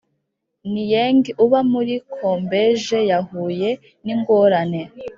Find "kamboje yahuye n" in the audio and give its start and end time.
2.17-4.07